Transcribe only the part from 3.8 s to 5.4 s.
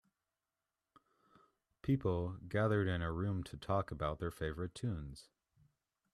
about their favorite tunes.